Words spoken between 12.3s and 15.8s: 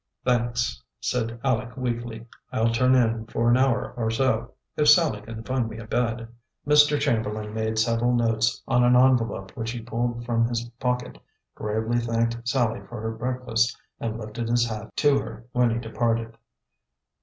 Sallie for her breakfast and lifted his hat to her when he